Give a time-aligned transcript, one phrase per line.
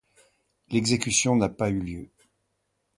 [0.69, 2.09] L'exécution n'a pas eu lieu.